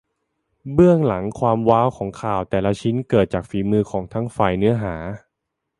[0.73, 4.95] เบื้องหลังความว้าวของข่าวแต่ละชิ้นเกิดจากฝีมือของทั้งฝ่ายเนื้อหา